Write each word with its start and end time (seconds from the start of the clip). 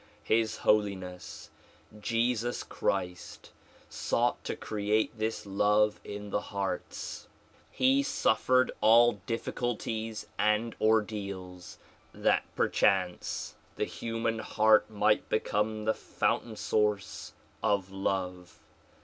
His 0.23 0.57
Holiness 0.65 1.51
Jesus 1.99 2.63
Christ 2.63 3.51
sought 3.87 4.43
to 4.45 4.55
create 4.55 5.15
this 5.15 5.45
love 5.45 5.99
in 6.03 6.31
the 6.31 6.41
hearts. 6.41 7.27
He 7.69 8.01
suffered 8.01 8.71
all 8.81 9.21
difficulties 9.27 10.25
and 10.39 10.75
ordeals 10.81 11.77
that 12.15 12.45
perchance 12.55 13.53
the 13.75 13.85
liuman 13.85 14.39
heart 14.41 14.89
might 14.89 15.29
become 15.29 15.85
the 15.85 15.93
fountain 15.93 16.55
source 16.55 17.33
of 17.61 17.91
love. 17.91 18.57